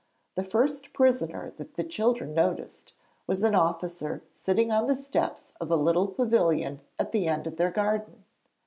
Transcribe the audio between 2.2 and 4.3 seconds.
noticed was an officer